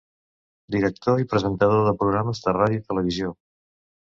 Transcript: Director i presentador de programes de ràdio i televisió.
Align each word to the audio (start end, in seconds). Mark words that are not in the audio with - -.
Director 0.75 1.21
i 1.23 1.27
presentador 1.33 1.83
de 1.89 1.93
programes 2.01 2.43
de 2.47 2.57
ràdio 2.57 2.81
i 2.81 2.85
televisió. 2.89 3.37